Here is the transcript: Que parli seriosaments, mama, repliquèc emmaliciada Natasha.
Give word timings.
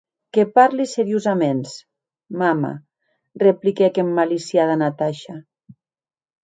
Que 0.35 0.43
parli 0.59 0.85
seriosaments, 0.93 1.75
mama, 2.43 2.73
repliquèc 3.45 4.01
emmaliciada 4.07 4.75
Natasha. 4.85 5.35